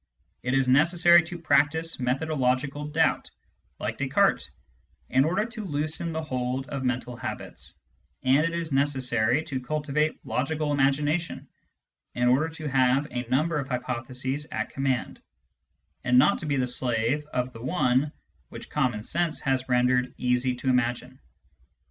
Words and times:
It 0.41 0.55
is 0.55 0.67
necessary 0.67 1.21
to 1.25 1.37
practise 1.37 1.99
methodological 1.99 2.87
doubt, 2.87 3.29
like 3.77 3.99
Descartes, 3.99 4.49
in 5.09 5.23
order 5.23 5.45
to 5.45 5.63
loosen 5.63 6.11
the 6.11 6.23
hold 6.23 6.67
of 6.69 6.83
mental 6.83 7.15
habits; 7.15 7.75
and 8.23 8.37
it 8.37 8.51
is 8.55 8.71
necessary 8.71 9.43
to 9.43 9.59
cultivate 9.59 10.19
logical 10.25 10.71
imagination, 10.71 11.47
in 12.15 12.29
order 12.29 12.49
to 12.49 12.67
have 12.67 13.05
a 13.11 13.29
number 13.29 13.59
of 13.59 13.67
hypotheses 13.67 14.47
at 14.51 14.71
command, 14.71 15.21
and 16.03 16.17
not 16.17 16.39
to 16.39 16.47
be 16.47 16.55
the 16.55 16.65
slave 16.65 17.23
of 17.27 17.53
the 17.53 17.61
one 17.61 18.11
which 18.49 18.71
common 18.71 19.03
sense 19.03 19.39
has 19.41 19.69
rendered 19.69 20.15
easy 20.17 20.55
to 20.55 20.67
imagine. 20.67 21.19